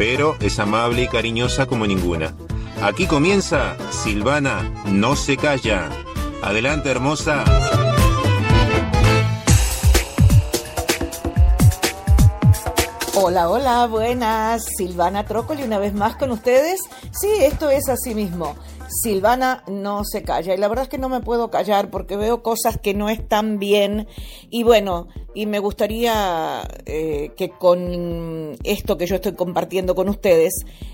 [0.00, 2.32] pero es amable y cariñosa como ninguna.
[2.82, 5.90] Aquí comienza Silvana no se calla.
[6.42, 7.44] Adelante, hermosa.
[13.14, 14.64] Hola, hola, buenas.
[14.78, 16.80] Silvana Trócoli una vez más con ustedes.
[17.10, 18.56] Sí, esto es así mismo.
[18.90, 20.54] Silvana no se calla.
[20.54, 23.58] Y la verdad es que no me puedo callar porque veo cosas que no están
[23.58, 24.08] bien.
[24.50, 30.52] Y bueno, y me gustaría eh, que con esto que yo estoy compartiendo con ustedes,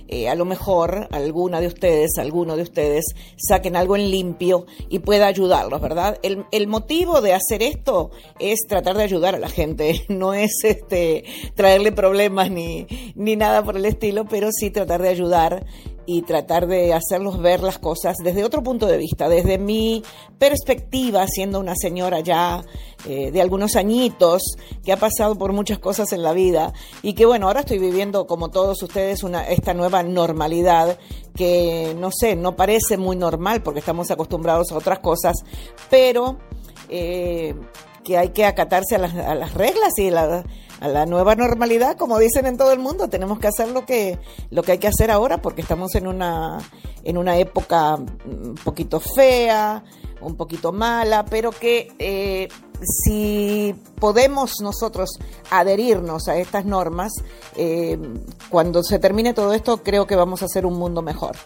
[0.08, 3.06] eh, a lo mejor alguna de ustedes, alguno de ustedes,
[3.36, 6.18] saquen algo en limpio y pueda ayudarlos, ¿verdad?
[6.22, 10.52] El, el motivo de hacer esto es tratar de ayudar a la gente, no es
[10.64, 15.64] este traerle problemas ni, ni nada por el estilo, pero sí tratar de ayudar
[16.06, 20.02] y tratar de hacerlos ver las cosas desde otro punto de vista, desde mi
[20.38, 22.64] perspectiva, siendo una señora ya
[23.06, 24.42] eh, de algunos añitos,
[24.84, 28.26] que ha pasado por muchas cosas en la vida y que bueno, ahora estoy viviendo
[28.26, 30.98] como todos ustedes esta nueva normalidad
[31.34, 35.36] que no sé, no parece muy normal porque estamos acostumbrados a otras cosas,
[35.90, 36.38] pero
[36.88, 37.54] eh,
[38.06, 40.44] que hay que acatarse a las, a las reglas y la
[40.80, 44.18] a la nueva normalidad, como dicen en todo el mundo, tenemos que hacer lo que,
[44.50, 46.58] lo que hay que hacer ahora porque estamos en una,
[47.02, 49.82] en una época un poquito fea,
[50.20, 52.48] un poquito mala, pero que eh,
[52.82, 55.18] si podemos nosotros
[55.50, 57.12] adherirnos a estas normas,
[57.56, 57.98] eh,
[58.50, 61.36] cuando se termine todo esto, creo que vamos a hacer un mundo mejor.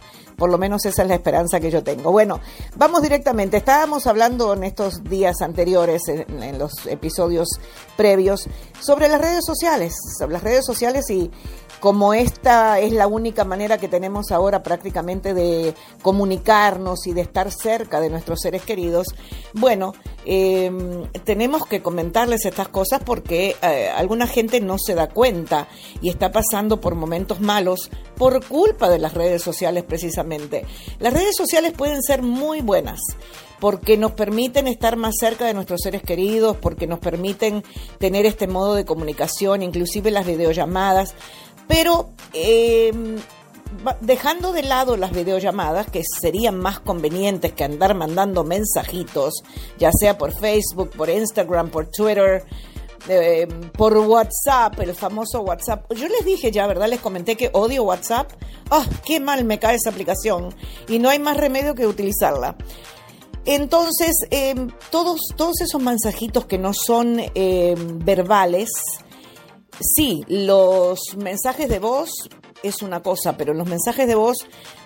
[0.40, 2.12] Por lo menos esa es la esperanza que yo tengo.
[2.12, 2.40] Bueno,
[2.74, 3.58] vamos directamente.
[3.58, 7.60] Estábamos hablando en estos días anteriores, en, los episodios
[7.94, 8.48] previos,
[8.80, 11.30] sobre las redes sociales, sobre las redes sociales y
[11.78, 17.52] como esta es la única manera que tenemos ahora prácticamente de comunicarnos y de estar
[17.52, 19.08] cerca de nuestros seres queridos,
[19.52, 19.92] bueno,
[20.26, 20.70] eh,
[21.24, 25.68] tenemos que comentarles estas cosas porque eh, alguna gente no se da cuenta
[26.02, 30.66] y está pasando por momentos malos por culpa de las redes sociales precisamente.
[30.98, 33.00] Las redes sociales pueden ser muy buenas
[33.60, 37.62] porque nos permiten estar más cerca de nuestros seres queridos, porque nos permiten
[37.98, 41.14] tener este modo de comunicación, inclusive las videollamadas,
[41.68, 42.90] pero eh,
[44.00, 49.42] dejando de lado las videollamadas, que serían más convenientes que andar mandando mensajitos,
[49.78, 52.44] ya sea por Facebook, por Instagram, por Twitter,
[53.08, 55.92] eh, por WhatsApp, el famoso WhatsApp.
[55.94, 56.88] Yo les dije ya, ¿verdad?
[56.88, 58.30] Les comenté que odio WhatsApp.
[58.70, 60.54] ¡Ah, qué mal me cae esa aplicación!
[60.88, 62.56] Y no hay más remedio que utilizarla.
[63.46, 64.54] Entonces, eh,
[64.90, 67.20] todos, todos esos mensajitos que no son
[68.04, 68.68] verbales,
[69.80, 72.28] sí, los mensajes de voz
[72.62, 74.36] es una cosa, pero los mensajes de voz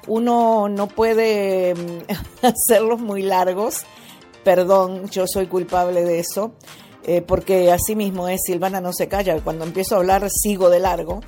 [0.07, 3.83] uno no puede mm, hacerlos muy largos.
[4.43, 6.53] Perdón, yo soy culpable de eso,
[7.05, 10.81] eh, porque así mismo es, Silvana no se calla, cuando empiezo a hablar sigo de
[10.81, 11.21] largo.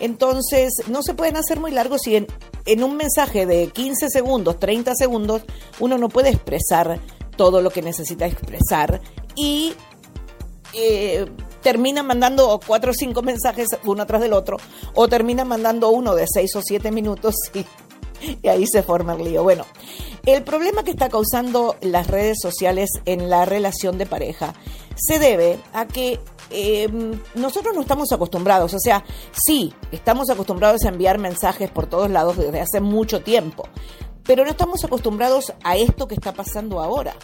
[0.00, 4.94] Entonces, no se pueden hacer muy largos y en, un mensaje de 15 segundos, 30
[4.94, 5.42] segundos,
[5.80, 7.00] uno no puede expresar
[7.36, 9.00] todo lo que necesita expresar
[9.34, 9.72] y
[10.74, 11.26] eh,
[11.68, 14.56] termina mandando cuatro o cinco mensajes uno tras del otro,
[14.94, 17.34] o termina mandando uno de seis o siete minutos
[18.42, 19.42] y, ahí se forma el lío.
[19.42, 19.66] Bueno,
[20.24, 24.54] el problema que está causando las redes sociales en la relación de pareja
[24.96, 26.18] se debe a que
[26.48, 26.88] eh,
[27.34, 32.38] nosotros no estamos acostumbrados, o sea, sí, estamos acostumbrados a enviar mensajes por todos lados
[32.38, 33.68] desde hace mucho tiempo,
[34.24, 37.14] pero no estamos acostumbrados a esto que está pasando ahora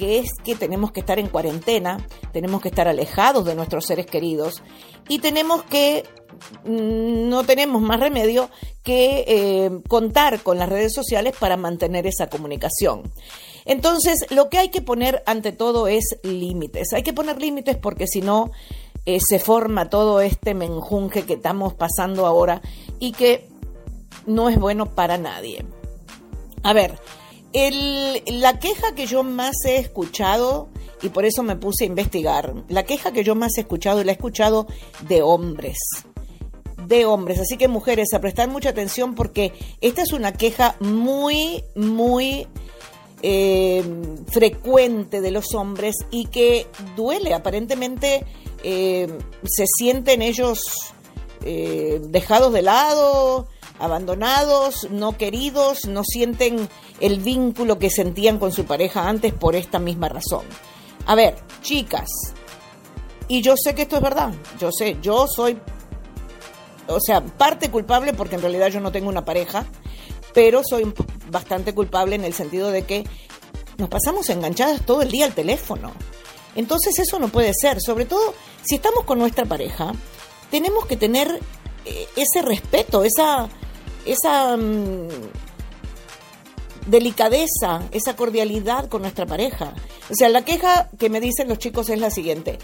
[0.00, 4.06] que es que tenemos que estar en cuarentena, tenemos que estar alejados de nuestros seres
[4.06, 4.62] queridos
[5.10, 6.04] y tenemos que,
[6.64, 8.48] mm, no tenemos más remedio
[8.82, 13.12] que eh, contar con las redes sociales para mantener esa comunicación.
[13.66, 16.94] Entonces, lo que hay que poner ante todo es límites.
[16.94, 18.52] Hay que poner límites porque si no,
[19.04, 22.62] eh, se forma todo este menjunje que estamos pasando ahora
[22.98, 23.50] y que
[24.24, 25.66] no es bueno para nadie.
[26.62, 26.98] A ver,
[27.52, 30.68] la queja que yo más he escuchado,
[31.02, 34.04] y por eso me puse a investigar, la queja que yo más he escuchado, y
[34.04, 34.66] la he escuchado
[35.08, 35.78] de hombres,
[36.86, 37.38] de hombres.
[37.40, 42.46] Así que mujeres, a prestar mucha atención porque esta es una queja muy, muy
[43.22, 43.82] eh,
[44.28, 47.34] frecuente de los hombres y que duele.
[47.34, 48.24] Aparentemente
[48.62, 49.08] eh,
[49.44, 50.60] se sienten ellos
[51.44, 53.48] eh, dejados de lado,
[53.80, 56.68] abandonados, no queridos, no sienten
[57.00, 60.44] el vínculo que sentían con su pareja antes por esta misma razón.
[61.06, 62.08] A ver, chicas,
[63.26, 65.58] y yo sé que esto es verdad, yo sé, yo soy,
[66.88, 69.66] o sea, parte culpable porque en realidad yo no tengo una pareja,
[70.34, 70.92] pero soy
[71.30, 73.04] bastante culpable en el sentido de que
[73.78, 75.92] nos pasamos enganchadas todo el día al teléfono.
[76.54, 79.92] Entonces eso no puede ser, sobre todo si estamos con nuestra pareja,
[80.50, 81.40] tenemos que tener
[81.84, 83.48] eh, ese respeto, esa,
[84.04, 85.08] esa mm,
[86.86, 89.74] delicadeza, esa cordialidad con nuestra pareja.
[90.10, 92.58] O sea, la queja que me dicen los chicos es la siguiente.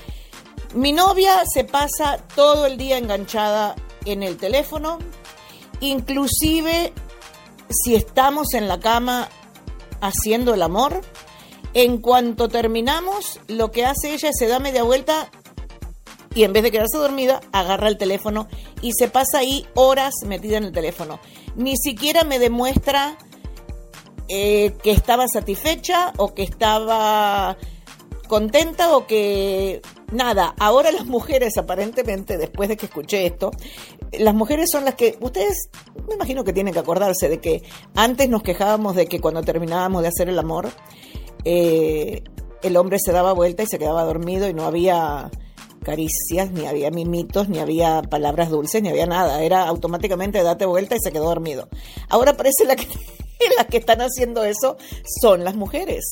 [0.75, 3.75] Mi novia se pasa todo el día enganchada
[4.05, 4.99] en el teléfono,
[5.81, 6.93] inclusive
[7.71, 9.29] si estamos en la cama
[10.01, 11.01] haciendo el amor,
[11.75, 15.31] en cuanto terminamos, lo que hace ella es se da media vuelta
[16.37, 18.47] y en vez de quedarse dormida, agarra el teléfono
[18.83, 21.19] y se pasa ahí horas metida en el teléfono.
[21.57, 23.17] Ni siquiera me demuestra
[24.29, 27.57] eh, que estaba satisfecha o que estaba
[28.29, 29.81] contenta o que
[30.13, 33.51] nada, ahora las mujeres aparentemente, después de que escuché esto,
[34.13, 35.71] las mujeres son las que, ustedes
[36.07, 37.63] me imagino que tienen que acordarse de que
[37.95, 40.69] antes nos quejábamos de que cuando terminábamos de hacer el amor,
[41.45, 42.25] eh,
[42.63, 45.31] el hombre se daba vuelta y se quedaba dormido y no había
[45.87, 49.41] caricias, ni había mimitos, ni había palabras dulces, ni había nada.
[49.45, 51.69] Era automáticamente date vuelta y se quedó dormido.
[52.09, 52.89] Ahora parece la que,
[53.57, 54.77] las que están haciendo eso
[55.21, 56.05] son las mujeres.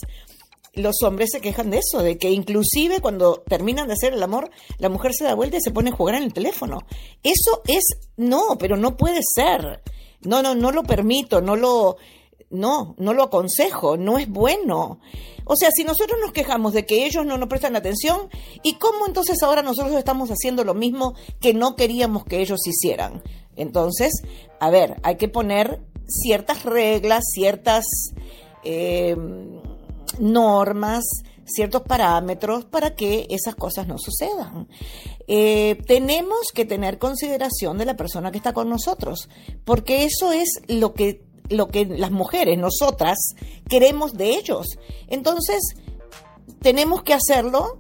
[0.74, 4.48] Los hombres se quejan de eso, de que inclusive cuando terminan de hacer el amor,
[4.78, 6.78] la mujer se da vuelta y se pone a jugar en el teléfono.
[7.24, 7.84] Eso es,
[8.16, 9.82] no, pero no puede ser.
[10.20, 11.96] No, no, no lo permito, no lo,
[12.50, 15.00] no, no lo aconsejo, no es bueno.
[15.44, 18.28] O sea, si nosotros nos quejamos de que ellos no nos prestan atención,
[18.62, 23.22] ¿y cómo entonces ahora nosotros estamos haciendo lo mismo que no queríamos que ellos hicieran?
[23.56, 24.12] Entonces,
[24.60, 27.84] a ver, hay que poner ciertas reglas, ciertas
[28.62, 29.16] eh,
[30.18, 31.04] normas,
[31.44, 34.68] ciertos parámetros para que esas cosas no sucedan.
[35.26, 39.28] Eh, tenemos que tener consideración de la persona que está con nosotros,
[39.64, 43.18] porque eso es lo que lo que las mujeres, nosotras,
[43.68, 44.66] queremos de ellos.
[45.08, 45.74] Entonces,
[46.60, 47.78] tenemos que hacerlo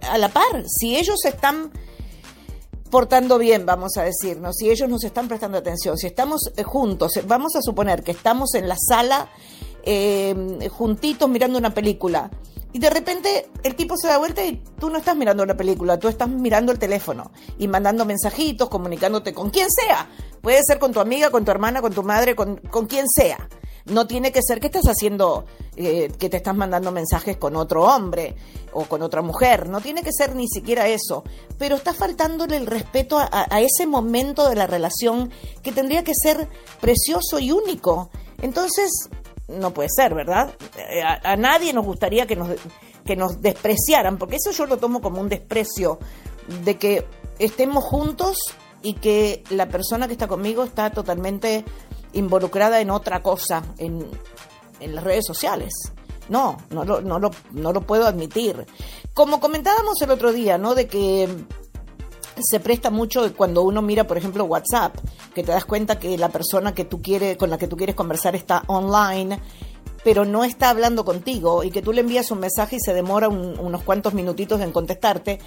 [0.00, 0.64] a la par.
[0.66, 1.70] Si ellos están
[2.90, 7.12] portando bien, vamos a decirnos, si ellos nos están prestando atención, si estamos eh, juntos,
[7.26, 9.28] vamos a suponer que estamos en la sala
[9.82, 12.30] eh, juntitos mirando una película
[12.74, 15.96] y de repente el tipo se da vuelta y tú no estás mirando la película,
[15.96, 20.10] tú estás mirando el teléfono y mandando mensajitos, comunicándote con quien sea.
[20.42, 23.48] Puede ser con tu amiga, con tu hermana, con tu madre, con, con quien sea.
[23.84, 25.44] No tiene que ser que estás haciendo,
[25.76, 28.34] eh, que te estás mandando mensajes con otro hombre
[28.72, 29.68] o con otra mujer.
[29.68, 31.22] No tiene que ser ni siquiera eso.
[31.56, 35.30] Pero está faltándole el respeto a, a ese momento de la relación
[35.62, 36.48] que tendría que ser
[36.80, 38.10] precioso y único.
[38.42, 38.90] Entonces,
[39.48, 40.54] no puede ser, ¿verdad?
[40.78, 42.48] Eh, a, nadie nos gustaría que nos,
[43.04, 45.98] que nos despreciaran, porque eso yo lo tomo como un desprecio
[46.64, 47.06] de que
[47.38, 48.36] estemos juntos
[48.82, 51.64] y que la persona que está conmigo está totalmente
[52.12, 54.06] involucrada en otra cosa, en,
[54.80, 55.72] en las redes sociales.
[56.28, 58.66] No, no lo, no, lo, no lo puedo admitir.
[59.12, 60.74] Como comentábamos el otro día, ¿no?
[60.74, 61.28] De que
[62.40, 64.96] se presta mucho cuando uno mira, por ejemplo, WhatsApp,
[65.34, 67.94] que te das cuenta que la persona que tú quieres, con la que tú quieres
[67.94, 69.40] conversar está online,
[70.02, 73.28] pero no está hablando contigo y que tú le envías un mensaje y se demora
[73.28, 75.38] unos cuantos minutitos en contestarte,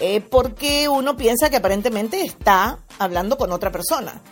[0.00, 4.22] eh, porque uno piensa que aparentemente está hablando con otra persona.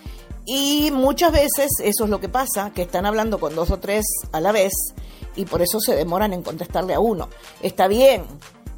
[0.49, 4.05] Y muchas veces eso es lo que pasa, que están hablando con dos o tres
[4.31, 4.73] a la vez
[5.35, 7.29] y por eso se demoran en contestarle a uno.
[7.61, 8.25] Está bien,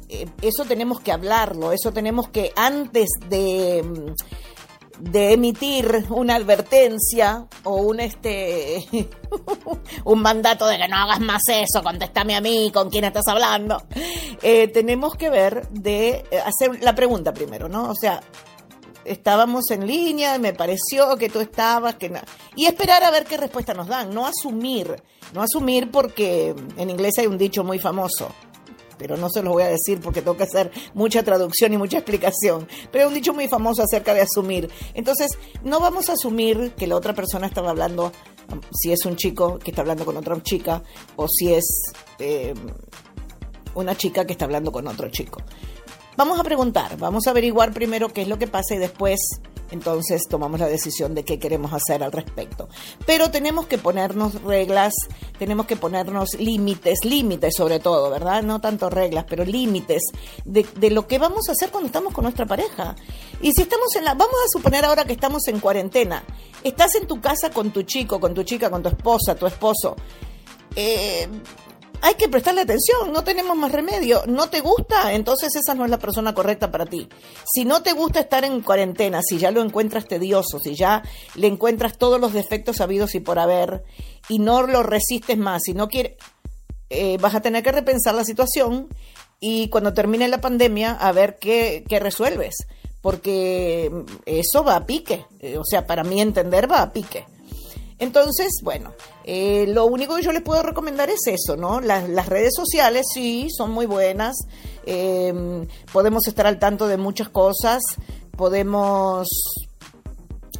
[0.09, 7.75] eso tenemos que hablarlo, eso tenemos que antes de, mm, de emitir una advertencia o
[7.75, 8.85] un este
[10.05, 13.83] un mandato de que no hagas más eso, contéstame a mí, con quién estás hablando,
[14.41, 17.89] eh, tenemos que ver de eh, hacer la pregunta primero, ¿no?
[17.89, 18.21] O sea,
[19.05, 22.19] estábamos en línea, me pareció que tú estabas, que no.
[22.55, 25.01] Y esperar a ver qué respuesta nos dan, no asumir,
[25.33, 28.29] no asumir porque en inglés hay un dicho muy famoso,
[28.99, 31.97] pero no se los voy a decir porque tengo que hacer mucha traducción y mucha
[31.97, 32.67] explicación.
[32.91, 34.69] Pero es un dicho muy famoso acerca de asumir.
[34.93, 35.31] Entonces,
[35.63, 38.11] no vamos a asumir que la otra persona estaba hablando,
[38.71, 40.83] si es un chico que está hablando con otra chica,
[41.15, 42.53] o si es eh,
[43.73, 45.41] una chica que está hablando con otro chico.
[46.17, 49.19] Vamos a preguntar, vamos a averiguar primero qué es lo que pasa y después
[49.71, 52.69] entonces tomamos la decisión de qué queremos hacer al respecto.
[53.05, 54.93] Pero tenemos que ponernos reglas,
[55.37, 58.43] tenemos que ponernos límites, límites sobre todo, ¿verdad?
[58.43, 60.03] No tanto reglas, pero límites
[60.45, 62.95] de, lo que vamos a hacer cuando estamos con nuestra pareja.
[63.41, 66.23] Y si estamos en la, vamos a suponer ahora que estamos en cuarentena,
[66.63, 69.95] estás en tu casa con tu chico, con tu chica, con tu esposa, tu esposo.
[70.75, 71.27] Eh,
[72.01, 74.23] hay que prestarle atención, no tenemos más remedio.
[74.27, 75.13] ¿No te gusta?
[75.13, 77.07] Entonces esa no es la persona correcta para ti.
[77.51, 81.03] Si no te gusta estar en cuarentena, si ya lo encuentras tedioso, si ya
[81.35, 83.83] le encuentras todos los defectos habidos y por haber,
[84.27, 86.13] y no lo resistes más, si no quieres,
[86.89, 88.87] eh, vas a tener que repensar la situación
[89.39, 92.55] y cuando termine la pandemia a ver qué, qué resuelves.
[93.01, 93.89] Porque
[94.25, 95.25] eso va a pique.
[95.39, 97.25] Eh, o sea, para mí entender va a pique.
[97.99, 98.93] Entonces, bueno,
[99.25, 101.81] eh, lo único que yo les puedo recomendar es eso, ¿no?
[101.81, 104.37] Las, redes sociales sí son muy buenas,
[104.85, 107.81] eh, podemos estar al tanto de muchas cosas,
[108.37, 109.27] podemos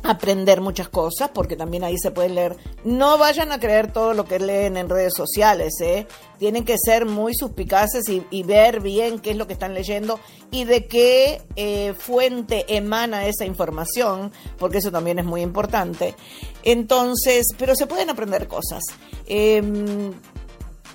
[0.04, 2.58] aprender muchas cosas, porque también ahí se pueden leer.
[2.84, 6.08] No vayan a creer todo lo que leen en redes sociales, ¿eh?
[6.38, 10.20] Tienen que ser muy suspicaces y, ver bien qué es lo que están leyendo
[10.52, 16.16] y de qué eh, fuente emana esa información, porque eso también es muy importante.
[16.64, 18.82] Entonces, pero se pueden aprender cosas.
[19.28, 20.12] Em,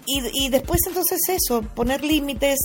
[0.06, 2.58] y, y después entonces eso, poner límites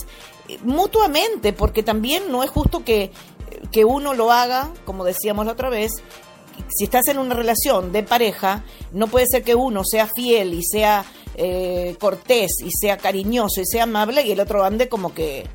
[0.48, 3.12] eh, mutuamente, porque también no es justo que
[3.72, 5.92] que uno lo haga, como decíamos la otra vez,
[6.68, 10.64] si estás en una relación de pareja, no puede ser que uno sea fiel y
[10.64, 15.48] sea eh, cortés y sea cariñoso y sea amable y el otro ande como que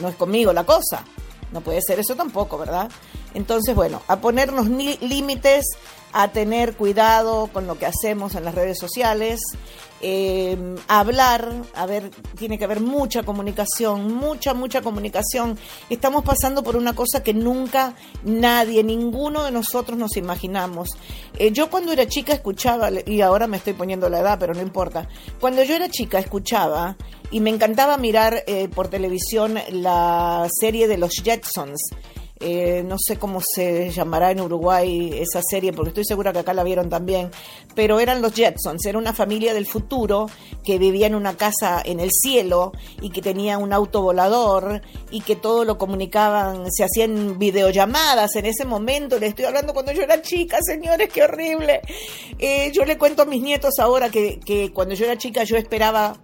[0.00, 1.04] no es conmigo la cosa.
[1.52, 2.90] No puede ser eso tampoco, ¿verdad?
[3.34, 5.64] Entonces, bueno, a ponernos límites,
[6.12, 9.40] a tener cuidado con lo que hacemos en las redes sociales,
[10.02, 10.56] eh,
[10.88, 15.58] hablar, a ver, tiene que haber mucha comunicación, mucha, mucha comunicación.
[15.90, 20.88] Estamos pasando por una cosa que nunca nadie, ninguno de nosotros nos imaginamos.
[21.38, 24.62] Eh, yo cuando era chica escuchaba, y ahora me estoy poniendo la edad, pero no
[24.62, 25.06] importa,
[25.38, 26.96] cuando yo era chica escuchaba
[27.30, 31.90] y me encantaba mirar eh, por televisión la serie de los Jetsons.
[32.42, 36.54] Eh, no sé cómo se llamará en Uruguay esa serie, porque estoy segura que acá
[36.54, 37.30] la vieron también,
[37.74, 40.24] pero eran los Jetsons, era una familia del futuro
[40.64, 44.80] que vivía en una casa en el cielo y que tenía un auto volador
[45.10, 49.92] y que todo lo comunicaban, se hacían videollamadas en ese momento, le estoy hablando cuando
[49.92, 51.82] yo era chica, señores, qué horrible.
[52.38, 55.58] Eh, yo le cuento a mis nietos ahora que, que cuando yo era chica yo
[55.58, 56.16] esperaba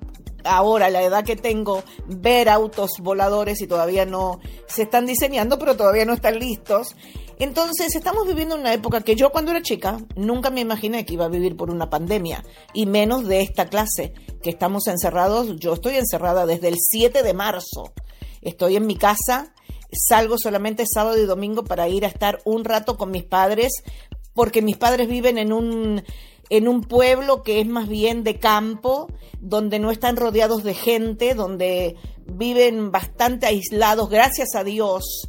[0.46, 5.76] ahora, la edad que tengo, ver autos voladores y todavía no se están diseñando, pero
[5.76, 6.96] todavía no están listos.
[7.38, 11.26] Entonces, estamos viviendo una época que yo cuando era chica nunca me imaginé que iba
[11.26, 15.56] a vivir por una pandemia, y menos de esta clase, que estamos encerrados.
[15.58, 17.92] Yo estoy encerrada desde el 7 de marzo.
[18.40, 19.52] Estoy en mi casa,
[19.92, 23.82] salgo solamente sábado y domingo para ir a estar un rato con mis padres,
[24.32, 26.02] porque mis padres viven en un
[26.50, 29.08] en un pueblo que es más bien de campo,
[29.40, 35.28] donde no están rodeados de gente, donde viven bastante aislados, gracias a Dios.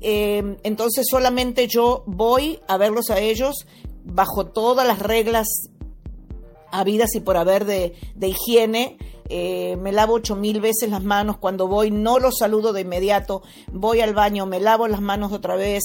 [0.00, 3.66] Eh, entonces solamente yo voy a verlos a ellos
[4.04, 5.46] bajo todas las reglas
[6.70, 8.98] habidas y por haber de, higiene.
[9.30, 13.42] Eh, me lavo ocho mil veces las manos cuando voy, no los saludo de inmediato,
[13.72, 15.82] voy al baño, me lavo las manos otra vez,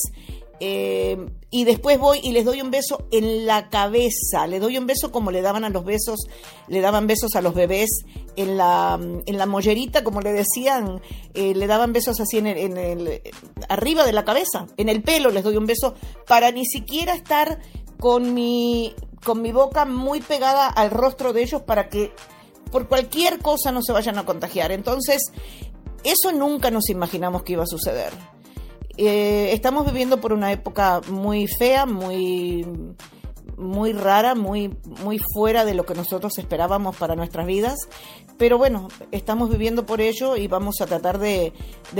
[0.59, 1.17] eh,
[1.51, 5.11] y después voy y les doy un beso en la cabeza, le doy un beso
[5.11, 6.27] como le daban a los besos,
[6.67, 7.89] le daban besos a los bebés
[8.35, 11.01] en la, en la mollerita, como le decían,
[11.33, 13.21] eh, le daban besos así en el, en
[13.69, 15.95] arriba de la cabeza, en el pelo les doy un beso
[16.27, 17.59] para ni siquiera estar
[17.99, 22.11] con mi, con mi boca muy pegada al rostro de ellos para que
[22.71, 24.71] por cualquier cosa no se vayan a contagiar.
[24.71, 25.31] Entonces,
[26.03, 28.13] eso nunca nos imaginamos que iba a suceder.
[29.01, 32.65] Eh, estamos viviendo por una época muy fea, muy
[33.55, 37.77] muy rara, muy, muy fuera de lo que nosotros esperábamos para nuestras vidas.
[38.37, 41.53] Pero bueno, estamos viviendo por ello y vamos a tratar de,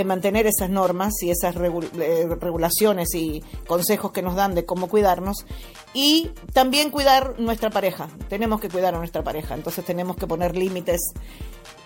[0.06, 5.46] mantener esas normas y esas eh, regulaciones y consejos que nos dan de cómo cuidarnos.
[5.94, 8.10] Y también cuidar nuestra pareja.
[8.28, 9.56] Tenemos que cuidar a nuestra pareja.
[9.56, 11.00] Entonces tenemos que poner límites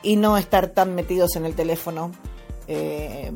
[0.02, 2.12] y no estar tan metidos en el teléfono.
[2.68, 3.32] Eh,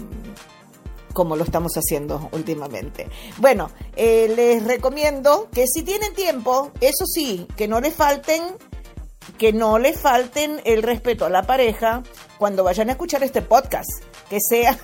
[1.18, 3.10] como lo estamos haciendo últimamente.
[3.38, 8.44] Bueno, eh, les recomiendo que si tienen tiempo, eso sí, que no les falten
[9.40, 12.04] que no les falten el respeto a la pareja
[12.38, 13.90] cuando vayan a escuchar este podcast,
[14.30, 14.78] que sea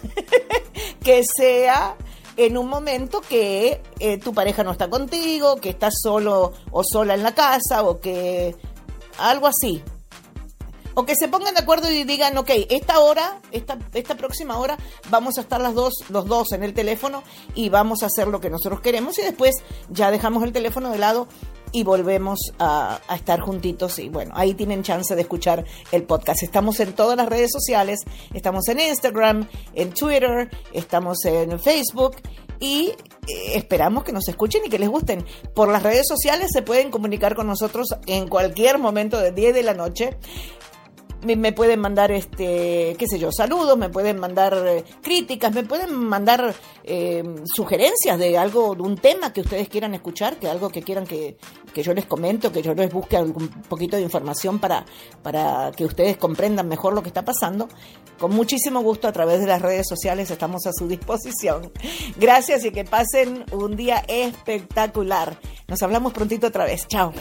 [1.03, 1.95] que sea
[2.35, 7.13] en un momento que eh, tu pareja no está contigo, que estás solo o sola
[7.13, 8.55] en la casa o que
[9.19, 9.83] algo así.
[10.95, 14.77] O que se pongan de acuerdo y digan, ok, esta hora, esta, esta próxima hora,
[15.09, 17.23] vamos a estar las dos, los dos en el teléfono
[17.55, 19.55] y vamos a hacer lo que nosotros queremos y después
[19.89, 21.27] ya dejamos el teléfono de lado
[21.73, 26.43] y volvemos a, estar juntitos y bueno, ahí tienen chance de escuchar el podcast.
[26.43, 28.00] Estamos en todas las redes sociales,
[28.33, 32.15] estamos en Instagram, en Twitter, estamos en Facebook
[32.59, 32.93] y
[33.27, 35.25] eh, esperamos que nos escuchen y que les gusten.
[35.55, 39.63] Por las redes sociales se pueden comunicar con nosotros en cualquier momento de 10 de
[39.63, 40.17] la noche
[41.23, 45.93] me, pueden mandar, este, qué sé yo, saludos, me pueden mandar eh, críticas, me pueden
[45.93, 46.53] mandar
[46.83, 51.05] eh, sugerencias de algo, de un tema que ustedes quieran escuchar, que algo que quieran
[51.05, 51.37] que,
[51.73, 54.85] que yo les comento, que yo les busque algún poquito de información para,
[55.21, 57.67] para que ustedes comprendan mejor lo que está pasando.
[58.19, 61.71] Con muchísimo gusto a través de las redes sociales estamos a su disposición.
[62.17, 65.37] Gracias y que pasen un día espectacular.
[65.67, 66.87] Nos hablamos prontito otra vez.
[66.87, 67.13] Chao.